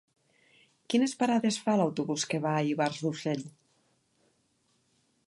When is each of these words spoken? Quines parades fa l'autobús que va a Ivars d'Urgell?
Quines 0.93 1.13
parades 1.19 1.59
fa 1.67 1.75
l'autobús 1.81 2.25
que 2.33 2.41
va 2.47 2.53
a 2.61 2.65
Ivars 2.71 3.05
d'Urgell? 3.05 3.47